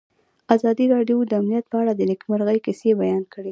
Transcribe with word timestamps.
ازادي 0.55 0.85
راډیو 0.95 1.17
د 1.25 1.31
امنیت 1.41 1.65
په 1.69 1.77
اړه 1.81 1.91
د 1.95 2.01
نېکمرغۍ 2.09 2.57
کیسې 2.65 2.89
بیان 3.01 3.23
کړې. 3.33 3.49